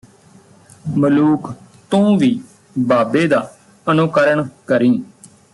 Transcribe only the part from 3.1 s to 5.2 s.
ਦਾ ਅਨੁਕਰਣ ਕਰੀਂ